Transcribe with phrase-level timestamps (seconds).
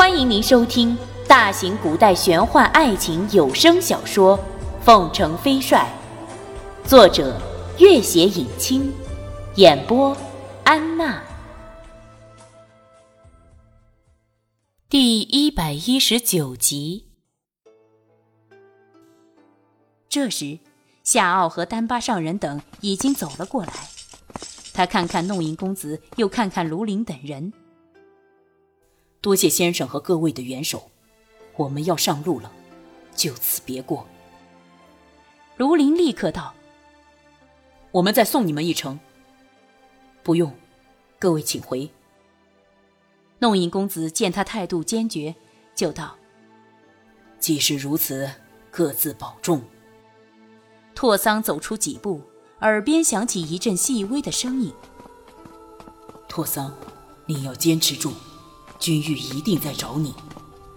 [0.00, 0.96] 欢迎您收听
[1.28, 4.38] 大型古代玄幻爱情有声小说
[4.82, 5.86] 《凤城飞帅》，
[6.88, 7.38] 作者：
[7.78, 8.90] 月写影清，
[9.56, 10.16] 演播：
[10.64, 11.22] 安娜。
[14.88, 17.04] 第一百一十九集。
[20.08, 20.60] 这时，
[21.04, 23.72] 夏奥和丹巴上人等已经走了过来。
[24.72, 27.52] 他看看弄影公子，又看看卢林等人。
[29.22, 30.90] 多谢先生和各位的援手，
[31.56, 32.50] 我们要上路了，
[33.14, 34.06] 就此别过。
[35.58, 36.54] 卢林立刻道
[37.92, 38.98] ：“我们再送你们一程。”
[40.24, 40.54] 不用，
[41.18, 41.90] 各位请回。
[43.40, 45.34] 弄影公子见他态度坚决，
[45.74, 46.16] 就道
[47.38, 48.30] ：“既是如此，
[48.70, 49.62] 各自保重。”
[50.96, 52.22] 拓桑走出几步，
[52.60, 54.72] 耳边响起一阵细微的声音
[56.26, 56.74] ：“拓桑，
[57.26, 58.14] 你要坚持住。”
[58.80, 60.14] 君玉一定在找你，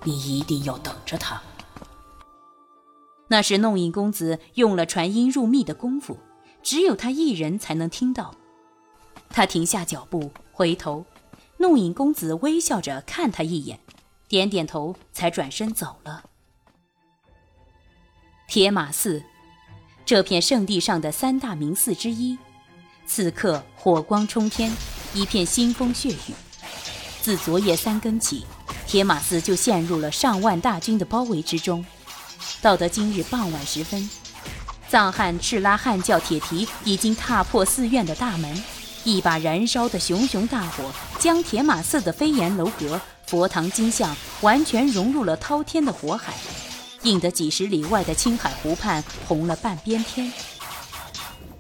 [0.03, 1.41] 你一定要等着他。
[3.29, 6.19] 那是弄影公子用了传音入密的功夫，
[6.61, 8.35] 只有他一人才能听到。
[9.29, 11.05] 他停下脚步，回头，
[11.57, 13.79] 弄影公子微笑着看他一眼，
[14.27, 16.25] 点点头，才转身走了。
[18.47, 19.23] 铁马寺，
[20.05, 22.37] 这片圣地上的三大名寺之一，
[23.05, 24.71] 此刻火光冲天，
[25.15, 26.35] 一片腥风血雨。
[27.23, 28.45] 自昨夜三更起，
[28.85, 31.83] 铁马寺就陷入了上万大军的包围之中。
[32.61, 34.09] 到得今日傍晚时分，
[34.89, 38.63] 藏汉赤拉汉教铁蹄已经踏破寺院的大门，
[39.05, 46.33] 一把燃烧的熊熊大火将铁马寺的飞檐楼阁、佛堂金像完全融入了滔天的火海，
[47.03, 50.29] 映得几十里外的青海湖畔红了半边天。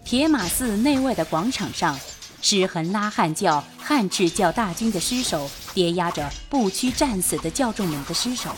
[0.03, 1.97] 铁马寺内外的广场上。
[2.45, 8.49] 尸横拉汉教、汉赤教大军的尸首叠压着不屈战死的教众们的尸首，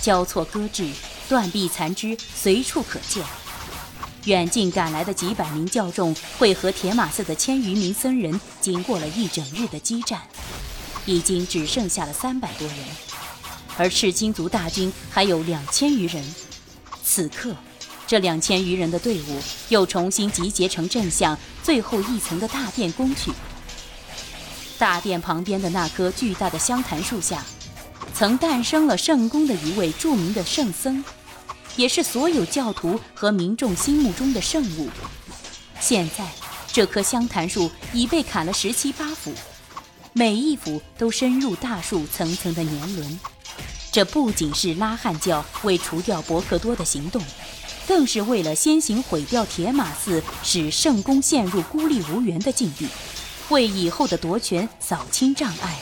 [0.00, 0.90] 交错搁置，
[1.28, 3.22] 断臂残肢随处可见。
[4.24, 10.22] 远近赶来的几百名教众会和铁马寺的千余名僧人经过了一整日的激战，
[11.04, 12.78] 已经只剩下了三百多人，
[13.76, 16.24] 而赤金族大军还有两千余人。
[17.04, 17.54] 此刻。
[18.06, 23.32] 这两千余人的队伍又重新集结成阵向最后一层的大殿攻去。
[24.78, 27.42] 大殿旁边的那棵巨大的香檀树下，
[28.14, 31.04] 曾诞生了圣宫的一位著名的圣僧，
[31.76, 34.88] 也是所有教徒和民众心目中的圣物。
[35.80, 36.26] 现在，
[36.72, 39.32] 这棵香檀树已被砍了十七八斧，
[40.12, 43.20] 每一斧都深入大树层层的年轮。
[43.92, 47.22] 这不仅是拉汉教为除掉伯克多的行动。
[47.86, 52.88] 更是为了先行毁掉铁马寺，使圣宫陷入孤立无援的境地，
[53.50, 55.78] 为以后的夺权扫清障碍。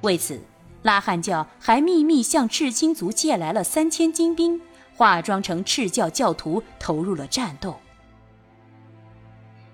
[0.00, 0.40] 为此，
[0.82, 4.60] 拉汉教还秘密向赤青族借来了三千精兵，
[4.94, 7.76] 化妆成赤教教徒投入了战斗。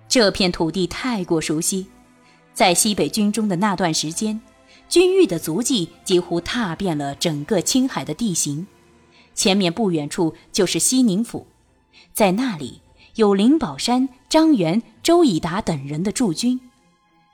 [0.09, 1.87] 这片土地太过熟悉，
[2.55, 4.41] 在西北军中的那段时间，
[4.89, 8.67] 军玉的足迹几乎踏遍了整个青海的地形。
[9.35, 11.47] 前面不远处就是西宁府，
[12.15, 12.81] 在那里
[13.17, 16.59] 有灵宝山、张元、周以达等人的驻军，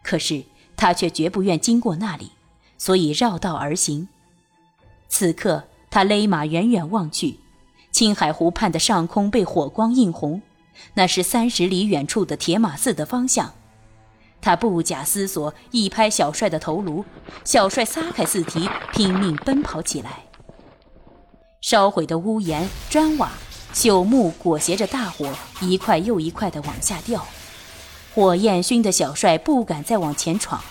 [0.03, 0.45] 可是
[0.77, 2.33] 他却绝不愿经过那里，
[2.79, 4.09] 所以绕道而行。
[5.09, 7.39] 此刻他勒马远远望去，
[7.91, 10.43] 青海湖畔的上空被火光映红，
[10.95, 13.53] 那是三十里远处的铁马寺的方向。
[14.41, 17.05] 他不假思索，一拍小帅的头颅，
[17.45, 20.25] 小帅撒开四蹄，拼命奔跑起来。
[21.61, 23.31] 烧毁的屋檐、砖瓦、
[23.73, 27.25] 朽木裹挟着大火，一块又一块地往下掉。
[28.15, 30.63] 火焰熏得小帅不敢再往前闯。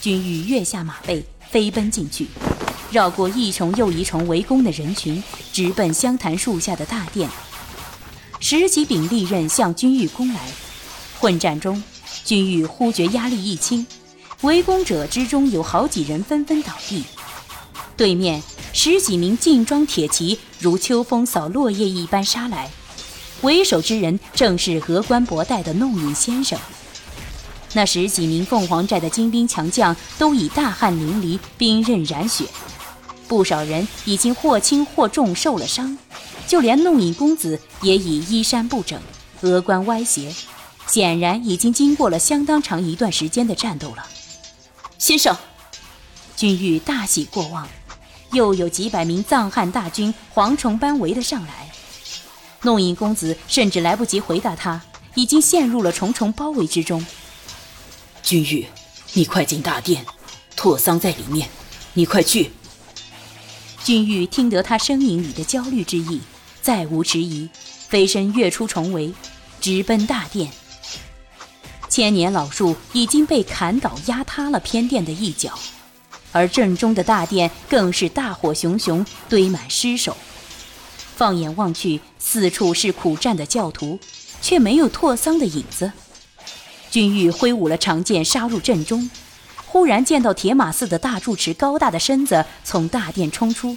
[0.00, 2.26] 君玉跃下马背，飞奔进去，
[2.90, 5.22] 绕过一重又一重围攻的人群，
[5.52, 7.28] 直奔香檀树下的大殿。
[8.40, 10.40] 十几柄利刃向君玉攻来。
[11.18, 11.82] 混战中，
[12.24, 13.86] 君玉忽觉压力一轻，
[14.42, 17.04] 围攻者之中有好几人纷纷倒地。
[17.96, 18.42] 对面。
[18.72, 22.70] 十几名劲装铁骑如秋风扫落叶一般杀来，
[23.42, 26.58] 为首之人正是峨冠博带的弄影先生。
[27.72, 32.46] 那十几名凤凰寨的精兵强将都已大汗淋漓，兵刃染血，
[33.28, 35.98] 不少人已经或轻或重受了伤，
[36.46, 38.98] 就连弄影公子也已衣衫不整，
[39.42, 40.34] 额冠歪斜，
[40.86, 44.06] 显然已经经过了相当长一段时间的战斗了。
[44.96, 45.36] 先生，
[46.34, 47.68] 君玉大喜过望。
[48.32, 51.70] 又有几百名藏汉大军蝗虫般围了上来，
[52.62, 54.80] 弄影公子甚至来不及回答，他
[55.14, 57.04] 已经陷入了重重包围之中。
[58.22, 58.66] 君玉，
[59.12, 60.04] 你快进大殿，
[60.56, 61.48] 拓桑在里面，
[61.94, 62.50] 你快去。
[63.84, 66.20] 君玉听得他声音里的焦虑之意，
[66.60, 67.48] 再无迟疑，
[67.88, 69.12] 飞身跃出重围，
[69.60, 70.50] 直奔大殿。
[71.88, 75.56] 千年老树已经被砍倒压塌了偏殿的一角，
[76.32, 80.16] 而正中的大殿更是大火熊熊，堆满尸首。
[81.16, 83.98] 放眼望去，四处是苦战的教徒，
[84.42, 85.90] 却没有拓桑的影子。
[86.90, 89.10] 君玉挥舞了长剑杀入阵中，
[89.66, 93.74] 忽然见到铁马寺的大住持高大的身子从大殿冲出，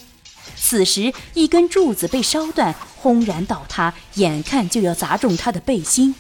[0.58, 6.14] 此时一根柱子被烧断，轰然倒塌，眼看就要砸中他的背心。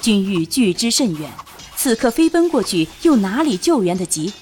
[0.00, 1.30] 君玉拒之甚远，
[1.76, 4.32] 此刻飞奔过去，又哪里救援得及？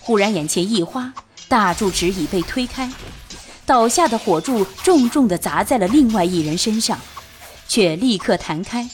[0.00, 1.14] 忽然眼前一花，
[1.48, 2.92] 大柱持已被推开。
[3.66, 6.98] 倒下的火柱重重地砸在了另外一人身上，
[7.66, 8.88] 却立刻弹开。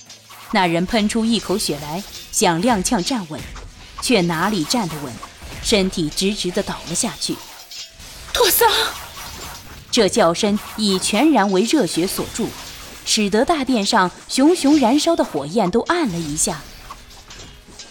[0.53, 2.03] 那人喷出一口血来，
[2.33, 3.41] 想踉跄站稳，
[4.01, 5.13] 却哪里站得稳，
[5.63, 7.37] 身体直直地倒了下去。
[8.33, 8.69] 拓桑！
[9.91, 12.49] 这叫声已全然为热血所助，
[13.05, 16.61] 使得大殿上熊熊燃烧的火焰都暗了一下。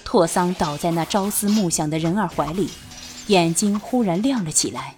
[0.05, 2.69] 拓桑倒在那朝思暮想的人儿怀里，
[3.27, 4.95] 眼睛忽然亮了起来。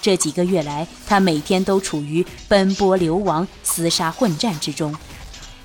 [0.00, 4.94] 这几个月来，他每天都处于奔波流亡、厮杀混战之中，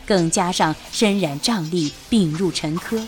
[0.05, 3.05] 更加上身染瘴疠，病入沉疴，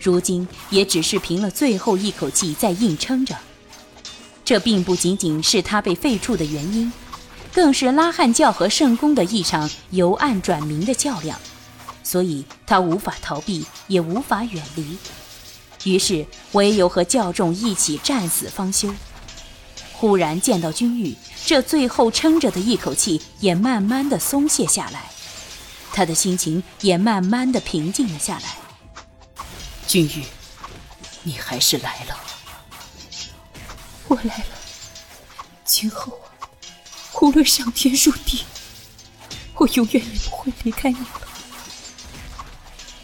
[0.00, 3.36] 如今也只是凭了最后一口气在硬撑着。
[4.44, 6.92] 这并不仅仅是他被废黜的原因，
[7.54, 11.38] 更是拉汉教和圣公的一场由暗转明的较量，
[12.02, 14.98] 所以他无法逃避，也无法远离，
[15.84, 18.92] 于是唯有和教众一起战死方休。
[20.02, 21.16] 忽然见到君玉，
[21.46, 25.12] 这最后撑着的一口气也慢慢的松懈下来，
[25.92, 28.56] 他的心情也慢慢的平静了下来。
[29.86, 30.24] 君玉，
[31.22, 32.18] 你还是来了。
[34.08, 34.44] 我来了。
[35.64, 36.26] 今后啊，
[37.20, 38.44] 无论上天入地，
[39.54, 41.20] 我永远也不会离开你了。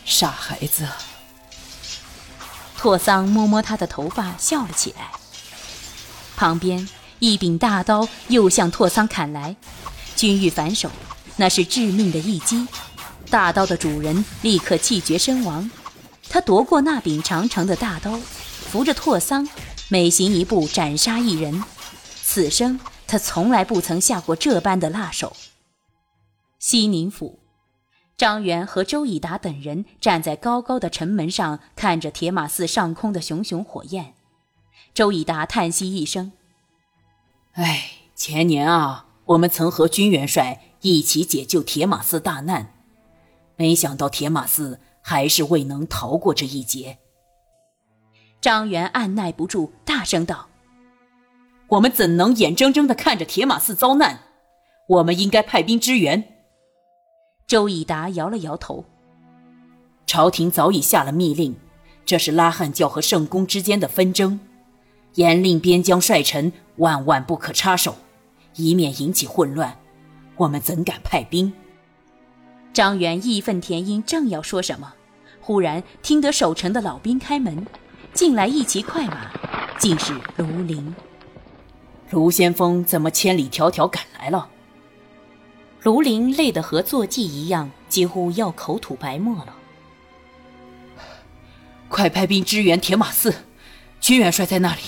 [0.05, 0.89] 傻孩子。
[2.77, 5.13] 拓桑摸摸他的头发，笑了起来。
[6.39, 6.89] 旁边
[7.19, 9.57] 一柄大刀又向拓桑砍来，
[10.15, 10.89] 君玉反手，
[11.35, 12.65] 那是致命的一击，
[13.29, 15.69] 大刀的主人立刻气绝身亡。
[16.29, 18.21] 他夺过那柄长长的大刀，
[18.71, 19.49] 扶着拓桑，
[19.89, 21.61] 每行一步斩杀一人。
[22.23, 25.37] 此生他从来不曾下过这般的辣手。
[26.61, 27.41] 西宁府，
[28.17, 34.15] 张元和周以达等人站在高高的城门上，看着铁马寺上空的熊熊火焰。
[34.95, 36.33] 周以达叹息一声
[37.55, 42.75] ：“哎，前年啊，我们曾和军元帅一起解救铁马寺大难，
[43.57, 46.99] 没想到铁马寺还是未能逃过这一劫。”
[48.41, 50.49] 张元按耐不住，大声道
[51.69, 54.21] ：“我们怎能眼睁睁地看着铁马寺遭难？
[54.89, 56.35] 我们应该派兵支援。”
[57.47, 58.85] 周以达摇了摇头
[60.07, 61.57] ：“朝廷早已下了密令，
[62.05, 64.41] 这是拉汉教和圣公之间的纷争。”
[65.19, 67.97] 严令边疆帅臣万万不可插手，
[68.55, 69.77] 以免引起混乱。
[70.37, 71.53] 我们怎敢派兵？
[72.73, 74.95] 张元义愤填膺，正要说什么，
[75.41, 77.67] 忽然听得守城的老兵开门，
[78.15, 79.29] 进来一骑快马，
[79.77, 80.95] 竟是卢林。
[82.11, 84.49] 卢先锋怎么千里迢迢赶来了？
[85.83, 89.53] 卢林累得和坐骑一样，几乎要口吐白沫了。
[91.89, 93.35] 快派兵支援铁马寺，
[94.01, 94.83] 军元帅在那里。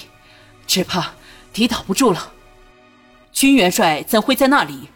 [0.71, 1.15] 只怕
[1.53, 2.33] 抵挡不住了。
[3.33, 4.89] 军元帅怎会在那里？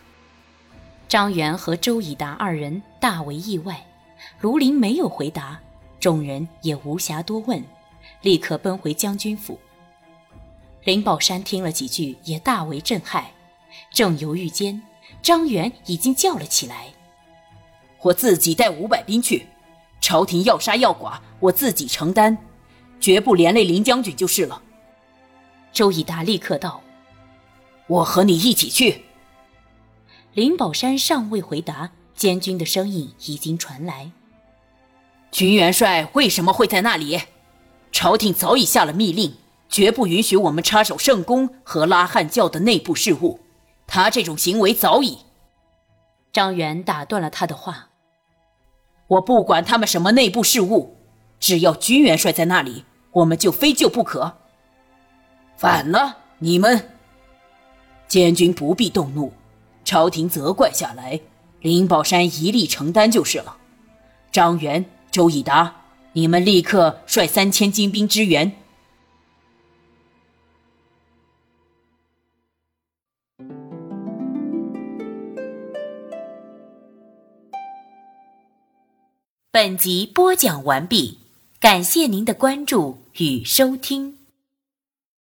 [1.09, 3.85] 张元和周以达二人大为意外。
[4.41, 5.59] 卢林没有回答，
[5.99, 7.61] 众人也无暇多问，
[8.23, 9.59] 立刻奔回将军府。
[10.85, 13.25] 林宝山听了几句，也大为震撼。
[13.91, 14.81] 正犹豫间，
[15.23, 16.87] 张元已经叫了起来
[18.01, 19.49] ：“我自己带五百兵去，
[20.01, 22.39] 朝廷要杀要剐，我自己承担，
[23.01, 24.63] 绝不连累林将军就是了。”
[25.75, 26.81] 周以达立刻道
[27.89, 29.05] ：“我和你一起去。”
[30.33, 34.13] 林宝山尚未回答，监军的声音已经传来
[35.33, 37.21] ：“军元帅为什么会在那里？
[37.91, 39.37] 朝廷早已下了密令，
[39.69, 43.41] 绝不允许我们插手圣宫和拉汉教的内部事务。
[43.87, 45.19] 他这种行为早已……”
[46.33, 47.91] 张元打断了他的话
[49.09, 50.97] ：“我不管他们什么内部事务，
[51.41, 54.39] 只要军元帅在那里，我们就非救不可。”
[55.57, 56.91] 反了你们。
[58.09, 59.33] 监军不必动怒
[59.85, 61.19] 朝廷责怪下来
[61.61, 63.57] 林宝山一力承担就是了。
[64.31, 65.83] 张元周以达
[66.13, 68.65] 你们立刻率三千精兵支援。
[79.51, 81.19] 本集播讲完毕
[81.61, 84.24] 感谢您的关注与收听。